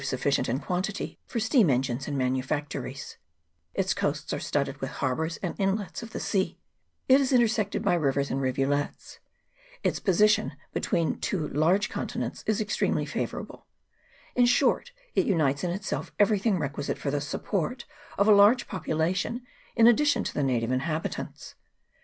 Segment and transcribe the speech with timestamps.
[0.03, 3.17] sufficient in quantity for steam engines and manu factories;
[3.75, 6.57] its coasts are studded with harbours and inlets of the sea;
[7.07, 9.19] it is intersected by rivers and rivulets;
[9.83, 13.67] its position between two large continents is extremely favourable;
[14.35, 17.85] in short, it unites in itself everything requisite for the support
[18.17, 19.41] of a large po pulation
[19.75, 21.53] in addition to the native inhabitants.